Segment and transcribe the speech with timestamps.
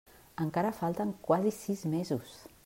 [0.45, 2.35] Encara falten quasi sis mesos!